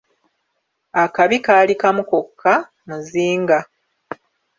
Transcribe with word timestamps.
Akabi 1.03 1.37
kaali 1.45 1.73
kamu 1.81 2.03
kokka, 2.11 2.53
muzinga. 2.87 3.59